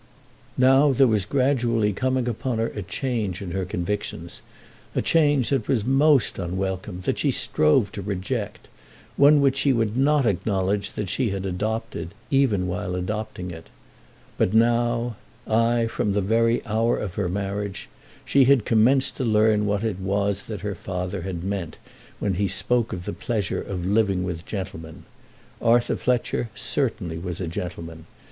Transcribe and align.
Now, 0.57 0.91
there 0.91 1.05
was 1.05 1.25
gradually 1.25 1.93
coming 1.93 2.27
upon 2.27 2.57
her 2.57 2.69
a 2.69 2.81
change 2.81 3.39
in 3.39 3.51
her 3.51 3.65
convictions, 3.65 4.41
a 4.95 5.01
change 5.03 5.51
that 5.51 5.67
was 5.67 5.85
most 5.85 6.39
unwelcome, 6.39 7.01
that 7.01 7.19
she 7.19 7.29
strove 7.29 7.91
to 7.91 8.01
reject, 8.01 8.67
one 9.15 9.41
which 9.41 9.57
she 9.57 9.71
would 9.71 9.95
not 9.95 10.25
acknowledge 10.25 10.93
that 10.93 11.07
she 11.07 11.29
had 11.29 11.45
adopted 11.45 12.15
even 12.31 12.65
while 12.65 12.95
adopting 12.95 13.51
it. 13.51 13.67
But 14.39 14.55
now, 14.55 15.17
ay, 15.45 15.85
from 15.85 16.13
the 16.13 16.21
very 16.21 16.65
hour 16.65 16.97
of 16.97 17.13
her 17.13 17.29
marriage, 17.29 17.87
she 18.25 18.45
had 18.45 18.65
commenced 18.65 19.17
to 19.17 19.23
learn 19.23 19.67
what 19.67 19.83
it 19.83 19.99
was 19.99 20.45
that 20.47 20.61
her 20.61 20.73
father 20.73 21.21
had 21.21 21.43
meant 21.43 21.77
when 22.17 22.33
he 22.33 22.47
spoke 22.47 22.91
of 22.91 23.05
the 23.05 23.13
pleasure 23.13 23.61
of 23.61 23.85
living 23.85 24.23
with 24.23 24.47
gentlemen. 24.47 25.03
Arthur 25.61 25.95
Fletcher 25.95 26.49
certainly 26.55 27.19
was 27.19 27.39
a 27.39 27.45
gentleman. 27.47 28.07